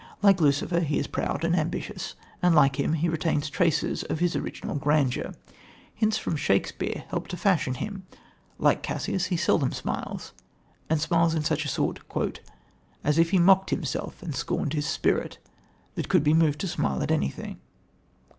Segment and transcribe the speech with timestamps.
[0.23, 4.35] Like Lucifer, he is proud and ambitious, and like him he retains traces of his
[4.35, 5.33] original grandeur.
[5.93, 8.07] Hints from Shakespeare helped to fashion him.
[8.57, 10.33] Like Cassius, seldom he smiles,
[10.89, 11.99] and smiles in such a sort
[13.03, 15.37] "As if he mock'd himself and scorn'd his spirit
[15.93, 17.59] That could be moved to smile at anything."